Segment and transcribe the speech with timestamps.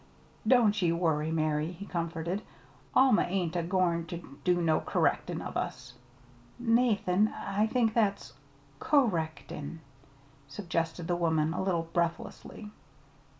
[0.47, 2.41] "Don't ye worry, Mary," he comforted.
[2.95, 5.93] "Alma ain't a goin' ter do no kerrectin' of us."
[6.57, 8.33] "Nathan, I I think that's
[8.79, 9.79] 'co rectin','"
[10.47, 12.71] suggested the woman, a little breathlessly.